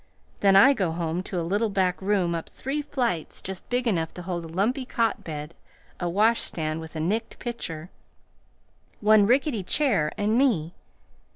[0.39, 4.11] Then I go home to a little back room up three flights just big enough
[4.15, 5.53] to hold a lumpy cot bed,
[5.99, 7.91] a washstand with a nicked pitcher,
[8.99, 10.73] one rickety chair, and me.